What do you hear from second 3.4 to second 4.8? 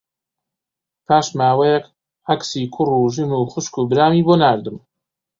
خوشک و برامی بۆ ناردم